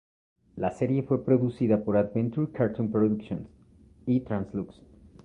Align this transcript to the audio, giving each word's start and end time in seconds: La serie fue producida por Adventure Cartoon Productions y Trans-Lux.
La 0.55 0.71
serie 0.71 1.03
fue 1.03 1.23
producida 1.23 1.83
por 1.83 1.95
Adventure 1.95 2.51
Cartoon 2.51 2.91
Productions 2.91 3.47
y 4.07 4.21
Trans-Lux. 4.21 4.81